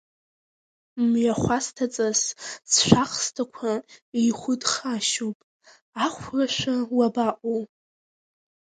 Мҩахәасҭаҵас 1.09 2.21
сшәахсҭақәа 2.71 3.71
еихәыдхашьуп, 4.19 5.37
Ахәрашәа 6.05 6.75
уабаҟоу? 6.97 7.61